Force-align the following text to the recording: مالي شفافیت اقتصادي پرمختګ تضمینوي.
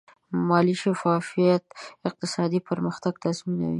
مالي 0.47 0.73
شفافیت 0.81 1.63
اقتصادي 2.07 2.59
پرمختګ 2.69 3.13
تضمینوي. 3.23 3.69